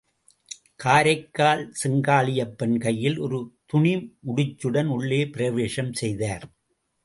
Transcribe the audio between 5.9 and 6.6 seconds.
செய்தார்.